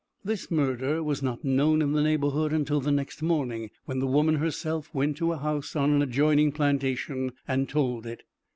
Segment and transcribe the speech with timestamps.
[0.25, 4.37] This murder was not known in the neighborhood until the next morning, when the woman
[4.37, 8.23] herself went to a house on an adjoining plantation and told it.